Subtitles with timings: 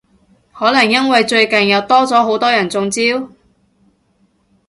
[0.51, 2.99] 可能因為最近又多咗好多人中招？